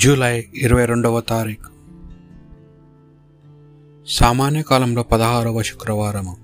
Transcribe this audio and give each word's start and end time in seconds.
July 0.00 0.48
ఇరవై 0.54 0.84
రెండవ 0.84 1.20
తారీఖు. 1.20 1.70
సామాన్య 4.06 4.62
కాలంలో 4.62 5.02
పదహారవ 5.02 5.62
శుక్రవారము. 5.62 6.36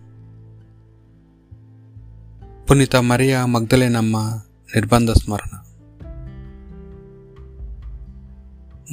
పునీత 2.71 2.97
మరియా 2.97 3.47
మగ్ధలేనమ్మ 3.47 4.41
నిర్బంధ 4.75 5.11
స్మరణ. 5.11 5.59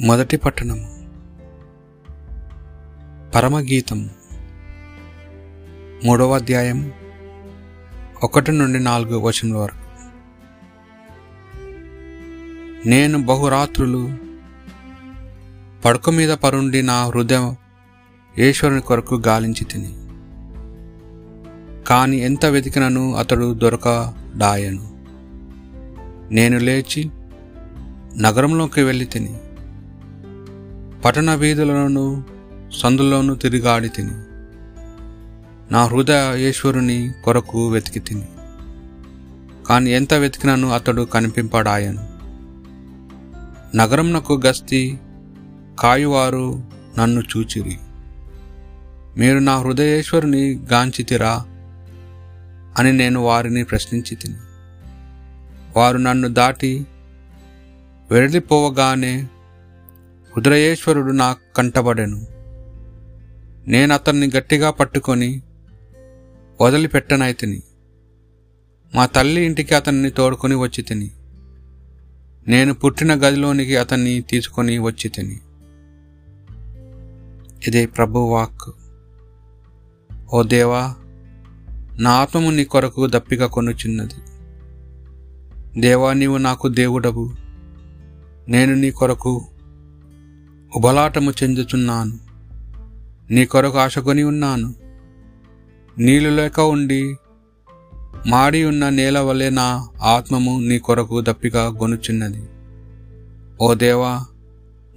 మొదటి 0.00 0.36
పట్టణము. 0.36 1.08
పరమగీతం. 3.34 4.10
మూడవ 6.04 6.34
అధ్యాయం 6.34 6.92
ఒకటి 8.22 8.52
నుండి 8.52 8.80
నాలుగు 8.80 9.18
వచనల 9.18 9.56
వరకు. 9.56 9.84
నేను 12.88 13.22
బహురాత్రులు 13.22 14.23
పడుకు 15.84 16.10
మీద 16.10 16.30
పరుండి 16.30 16.82
నా 16.82 17.04
హృదయం 17.04 17.56
ఈశ్వరుని 18.38 18.80
కొరకు 18.80 19.22
గాలించి 19.26 19.64
తిని. 19.64 19.92
కాని 21.84 22.16
ఎంత 22.16 22.46
వెతికినను 22.46 23.14
అతడు 23.14 23.54
దొరకడాయను. 23.54 24.94
నేను 26.34 26.58
లేచి 26.58 27.10
నగరంలోకి 28.16 28.82
వెళ్ళి 28.82 29.04
తిని 29.04 29.38
పట్టణ 31.04 31.34
వీధులను 31.34 32.24
సందుల్లోనూ 32.72 33.34
తిరిగాడి 33.34 33.88
తిని 33.88 34.12
నా 35.72 35.84
హృదయ 35.84 36.48
ఈశ్వరుని 36.48 37.12
కొరకు 37.24 37.68
వెతికి 37.68 38.00
తిని. 38.00 38.28
కాని 39.66 39.90
ఎంత 39.90 40.14
వెతికినను 40.14 40.70
అతడు 40.70 41.02
కనిపింపడాయను. 41.02 42.08
నగరంనకు 43.76 44.40
గస్తీ 44.46 44.98
కాయువారు 45.78 46.62
నన్ను 46.98 47.20
చూచిరి. 47.20 47.78
మీరు 49.16 49.38
నా 49.38 49.58
హృదయేశ్వరుని 49.58 50.54
గాంచితిరా 50.54 51.44
అని 52.78 52.92
నేను 52.92 53.20
వారిని 53.20 53.64
ప్రశ్నించి 53.64 54.16
తిని 54.16 54.34
వారు 55.76 55.98
నన్ను 55.98 56.28
దాటి 56.28 56.86
వెళ్ళిపోవగానే 58.10 59.20
హృదయేశ్వరుడు 60.36 61.12
నా 61.12 61.36
కంటబడెను. 61.56 62.26
నేను 63.68 63.94
అతన్ని 63.94 64.30
గట్టిగా 64.36 64.70
పట్టుకొని 64.70 65.42
వదిలిపెట్టనైతిని. 66.60 67.62
మా 68.94 69.06
తల్లి 69.06 69.44
ఇంటికి 69.44 69.74
అతన్ని 69.74 70.10
తోడుకొని 70.10 70.54
వచ్చి 70.54 70.82
తిని 70.82 71.10
నేను 72.48 72.74
పుట్టిన 72.74 73.14
గదిలోనికి 73.14 73.76
అతన్ని 73.76 74.20
తీసుకొని 74.20 74.78
వచ్చి 74.78 75.08
తిని 75.08 75.40
ఇదే 77.68 77.86
ప్రభు 77.86 78.18
వాక్ 78.18 78.70
ఓ 80.34 80.42
దేవా 80.42 80.94
నా 81.98 82.10
ఆత్మము 82.10 82.50
నీ 82.50 82.64
కొరకు 82.64 83.06
దప్పిక 83.06 83.44
కొనుచున్నది. 83.44 84.18
దేవా 85.80 86.12
నీవు 86.12 86.36
నాకు 86.36 86.68
దేవుడవు. 86.68 87.30
నేను 88.48 88.74
నీ 88.74 88.90
కొరకు 88.90 89.46
ఉబలాటము 90.76 91.32
చెందుతున్నాను 91.42 92.18
నీ 93.30 93.46
కొరకు 93.46 93.78
ఆశకొని 93.78 94.22
ఉన్నాను. 94.22 94.74
నీళ్ళు 95.98 96.30
లేక 96.30 96.60
ఉండి 96.60 97.16
మాడి 98.26 98.64
ఉన్న 98.64 98.88
నేల 98.88 99.18
వలె 99.18 99.50
నా 99.50 99.88
ఆత్మము 100.02 100.60
నీ 100.60 100.78
కొరకు 100.78 101.20
దప్పిక 101.20 101.68
కొనుచున్నది 101.68 102.48
ఓ 103.60 103.74
దేవా 103.74 104.24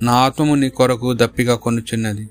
నా 0.01 0.13
ఆత్మము 0.13 0.55
నీ 0.55 0.69
కొరకు 0.69 1.13
దప్పిక 1.13 1.53
కొనుచున్నది. 1.53 2.29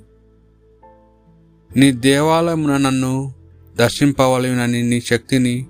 నీ 1.76 1.92
దేవాలయమున 1.92 2.76
నన్ను 2.76 3.34
దర్శింపవలనని 3.76 4.82
నీ 4.82 5.00
శక్తిని 5.00 5.66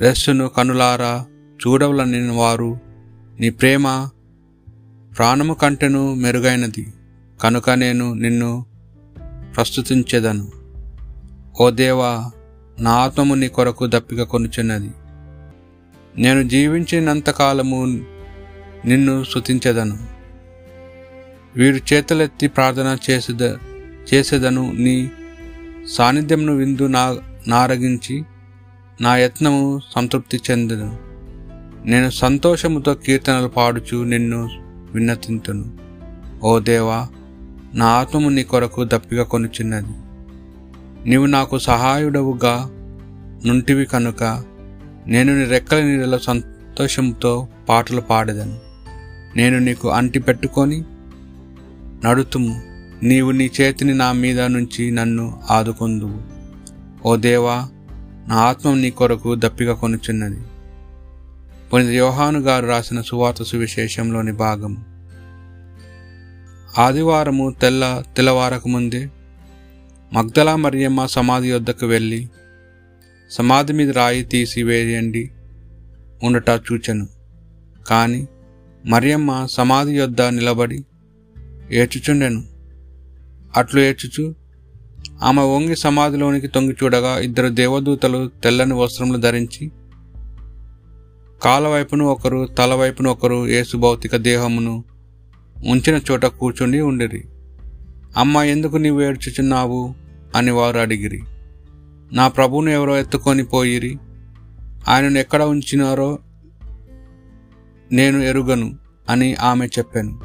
రెస్సును 0.00 0.48
కనులారా 0.48 1.26
చూడవలని 1.66 2.30
వారు 2.30 2.78
నీ 3.40 3.50
ప్రేమ 3.50 4.08
ప్రాణము 5.18 5.54
కంటేను 5.54 6.14
మెరుగైనది. 6.14 6.86
కనుక 7.42 7.70
నేను 7.70 8.14
నిన్ను 8.14 8.66
ప్రస్తుతించేదను. 9.56 10.52
ఓ 11.60 11.70
దేవా 11.70 12.30
నా 12.78 12.90
ఆత్మము 12.90 13.34
నీ 13.34 13.48
కొరకు 13.48 13.86
దప్పిక 13.86 14.22
కొనుచున్నది. 14.22 14.90
నేను 16.16 16.42
జీవించినంతకాలము 16.42 17.86
నిన్ను 18.84 19.24
శుతించదను 19.24 19.98
వీరు 21.56 21.94
చేతులెత్తి 21.94 22.48
ప్రార్థన 22.48 22.96
చేసేద 23.10 23.69
చేసేదను. 24.14 24.72
నీ 24.72 25.10
సాన్నిధ్యంను 25.88 26.54
విందు 26.54 26.86
నా 26.86 27.16
నారగించి 27.48 28.24
నా 29.00 29.16
యత్నము 29.16 29.80
సంతృప్తి 29.94 30.40
చెందను. 30.50 30.98
నేను 31.88 32.10
సంతోషముతో 32.10 32.94
కీర్తనలు 32.94 33.48
పాడుచు 33.48 34.04
నిన్ను 34.04 34.50
విన్నతింతును. 34.94 35.78
ఓ 36.42 36.58
దేవా 36.58 37.08
నా 37.74 37.86
ఆత్మము 37.86 38.28
నీ 38.28 38.42
కొరకు 38.42 38.84
దప్పిక 38.84 39.22
కొనుచున్నది. 39.22 39.86
నీవు 41.08 41.26
నాకు 41.26 41.58
సహాయుడవుగా 41.58 42.70
నుంటివి 43.46 43.84
కనుక 43.84 44.44
నేను 45.06 45.38
నీ 45.38 45.44
రెక్కల 45.44 45.80
నీళ్ళలో 45.80 46.18
సంతోషంతో 46.18 47.48
పాటలు 47.68 48.00
పాడేదను. 48.00 48.58
నేను 49.36 49.58
నీకు 49.58 49.90
అంటి 49.90 50.18
పెట్టుకొని 50.18 50.84
నడుతుము. 52.04 52.69
నీవు 53.02 53.30
నీ 53.30 53.50
చేతిని 53.60 53.94
నా 53.94 54.12
మీద 54.12 54.40
నుంచి 54.40 54.90
నన్ను 54.90 55.42
ఆదుకొందువు. 55.50 56.20
ఓ 57.08 57.16
దేవా 57.16 57.68
నా 58.28 58.34
ఆత్మ 58.34 58.74
నీ 58.74 58.90
కొరకు 58.90 59.34
దప్పిక 59.34 59.70
కొనుచున్నది. 59.70 60.40
పునిత 61.72 61.88
యోహాను 61.88 62.40
గారు 62.40 62.66
రాసిన 62.66 63.00
సువార్త 63.00 63.42
సువిశేషంలోని 63.42 64.32
భాగం. 64.32 64.84
ఆదివారము 66.78 67.54
తెల్ల 67.62 68.02
తెల్లవారకు 68.16 68.68
ముందే 68.68 69.08
మగ్దలా 70.12 70.56
మరియమ్మ 70.56 71.06
సమాధి 71.06 71.52
వద్దకు 71.52 71.86
వెళ్ళి 71.86 72.28
సమాధి 73.30 73.72
మీద 73.72 73.90
రాయి 73.90 74.22
తీసి 74.22 74.62
వేయండి 74.62 75.30
ఉండట 76.22 76.50
చూచెను. 76.50 77.08
కానీ 77.86 78.28
మరియమ్మ 78.86 79.46
సమాధి 79.50 79.92
యొద్ద 79.92 80.22
నిలబడి 80.22 80.84
ఏడ్చుచుండెను. 81.70 82.49
అట్లు 83.56 83.80
ఏడ్చుచు 83.80 84.34
ఆమె 85.22 85.42
వంగి 85.42 85.76
సమాధిలోనికి 85.76 86.48
తొంగి 86.48 86.76
చూడగా 86.84 87.18
ఇద్దరు 87.18 87.48
దేవదూతలు 87.48 88.30
తెల్లని 88.44 88.74
వస్త్రములు 88.74 89.18
ధరించి 89.18 89.70
కాలవైపును 91.42 92.04
ఒకరు 92.04 92.48
తలవైపును 92.58 93.10
ఒకరు 93.10 93.46
యేసు 93.46 93.76
భౌతిక 93.76 94.16
దేహమును 94.16 94.84
ఉంచిన 95.66 96.00
చోట 96.10 96.26
కూర్చుండి 96.26 96.80
ఉండిరి. 96.80 97.24
అమ్మ 98.16 98.36
ఎందుకు 98.36 98.76
నీవు 98.76 99.02
ఏడ్చుచున్నావు? 99.02 99.94
అని 100.36 100.50
వారు 100.50 100.78
అడిగిరి. 100.78 101.22
నా 102.12 102.28
ప్రభువును 102.28 102.70
ఎవరో 102.70 102.98
ఎత్తుకొని 102.98 103.44
పోయిరి. 103.44 103.98
ఆయనను 104.88 105.18
ఎక్కడ 105.18 105.42
ఉంచినారో 105.42 106.18
నేను 107.92 108.18
ఎరుగను 108.18 108.78
అని 109.10 109.34
ఆమె 109.34 109.66
చెప్పాను. 109.66 110.20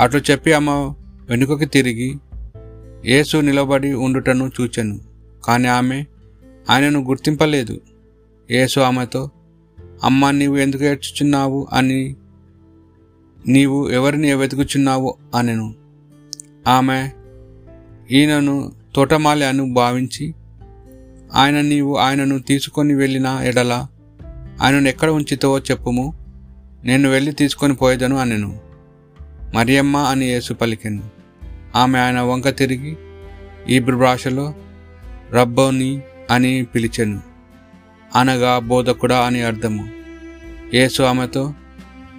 అట్లు 0.00 0.20
చెప్పి 0.30 0.52
అమ్మ 0.52 0.94
వెనుకకి 1.32 1.66
తిరిగి 1.66 2.16
యేసు 3.06 3.36
నిలబడి 3.36 3.92
ఉండుటను 3.92 4.50
చూచెను. 4.60 5.00
కానీ 5.44 5.68
ఆమె 5.68 6.04
ఆయనను 6.70 7.00
గుర్తింపలేదు. 7.00 7.80
యేసు 8.50 8.80
ఆమెతో 8.80 9.30
అమ్మ 10.04 10.30
నీవు 10.30 10.56
ఎందుకు 10.56 10.84
ఏడ్చుచున్నావు 10.84 11.68
అని 11.72 12.16
నీవు 13.48 13.88
ఎవరిని 13.88 14.34
వెతుకుచున్నావు? 14.34 15.14
అనెను. 15.34 15.74
ఆమె 16.68 17.10
ఈయనను 18.10 18.72
తోటమాలి 18.94 19.44
అని 19.44 19.72
భావించి 19.72 20.34
ఆయన 21.34 21.60
నీవు 21.60 21.96
ఆయనను 21.96 22.38
తీసుకొని 22.38 22.94
వెళ్ళిన 22.94 23.40
ఎడల 23.42 23.86
ఆయనను 24.62 24.88
ఎక్కడ 24.88 25.10
ఉంచితో 25.10 25.58
చెప్పుము. 25.58 26.14
నేను 26.84 27.08
వెళ్ళి 27.08 27.32
తీసుకొని 27.32 27.74
పోయేదను 27.74 28.16
అనెను. 28.16 28.60
మరియమ్మ 29.54 29.96
అని 29.96 30.26
యేసు 30.26 30.54
పలికెను. 30.54 31.11
ఆమె 31.76 31.98
ఆయన 31.98 32.20
వంక 32.20 32.48
తిరిగి 32.48 32.96
ఈబ్రు 33.68 33.96
భాషలో 33.96 34.54
రబ్బోని 35.34 36.00
అని 36.30 36.64
పిలిచెను. 36.64 37.20
అనగా 38.16 38.58
బోధకుడా 38.58 39.18
అని 39.18 39.42
అర్థము. 39.42 39.88
యేసు 40.74 41.02
ఆమెతో 41.02 41.54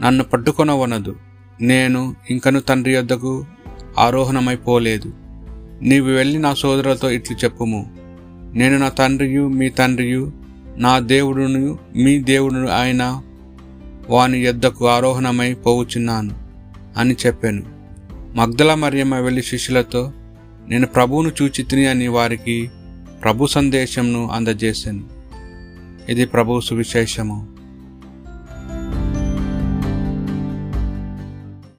నన్ను 0.01 0.23
పట్టుకొనవనదు. 0.23 1.15
నేను 1.61 2.15
ఇంకను 2.29 2.59
తండ్రి 2.59 2.93
యొద్దకు 2.93 3.45
ఆరోహణమైపోలేదు 3.99 5.13
నీవు 5.81 6.07
వెళ్ళి 6.07 6.39
నా 6.39 6.53
సోదరులతో 6.53 7.11
ఇట్లు 7.11 7.37
చెప్పుము. 7.37 7.91
నేను 8.53 8.77
నా 8.77 8.89
తండ్రియు 8.89 9.47
మీ 9.47 9.69
తండ్రియు 9.69 10.31
నా 10.77 10.99
దేవుడును 10.99 11.79
మీ 11.95 12.19
దేవుడు 12.19 12.67
ఆయన 12.67 13.21
వాని 14.09 14.39
యొద్దకు 14.39 14.87
ఆరోహణమై 14.87 15.53
పోవుచున్నాను 15.53 16.35
అని 16.97 17.15
చెప్పాను. 17.25 17.72
మగ్దల 18.35 18.73
మరియమ్మ 18.73 19.15
వెళ్ళి 19.15 19.43
శిష్యులతో 19.43 20.11
నేను 20.67 20.87
ప్రభువును 20.87 21.31
చూచి 21.41 21.63
తిని 21.63 21.85
అని 21.85 22.07
వారికి 22.07 22.69
ప్రభు 23.23 23.45
సందేశంను 23.45 24.29
అందజేశాను. 24.29 25.03
ఇది 26.09 26.25
ప్రభు 26.25 26.59
సువిశేషము. 26.59 27.52